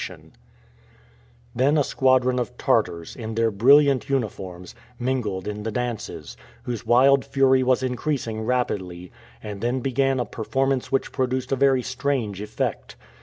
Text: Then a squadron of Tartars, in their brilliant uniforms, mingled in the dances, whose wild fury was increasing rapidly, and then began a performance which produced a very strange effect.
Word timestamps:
Then 1.53 1.77
a 1.77 1.83
squadron 1.83 2.39
of 2.39 2.57
Tartars, 2.57 3.15
in 3.15 3.35
their 3.35 3.51
brilliant 3.51 4.09
uniforms, 4.09 4.73
mingled 4.97 5.47
in 5.47 5.61
the 5.61 5.71
dances, 5.71 6.35
whose 6.63 6.87
wild 6.87 7.23
fury 7.23 7.61
was 7.61 7.83
increasing 7.83 8.41
rapidly, 8.41 9.11
and 9.43 9.61
then 9.61 9.79
began 9.81 10.19
a 10.19 10.25
performance 10.25 10.91
which 10.91 11.11
produced 11.11 11.51
a 11.51 11.55
very 11.55 11.83
strange 11.83 12.41
effect. 12.41 12.95